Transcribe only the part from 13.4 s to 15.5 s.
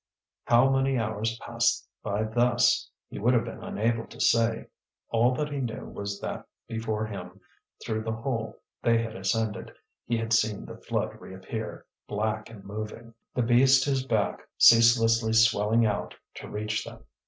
beast whose back was ceaselessly